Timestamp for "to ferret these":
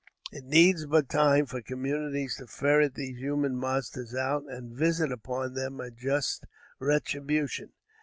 2.37-3.19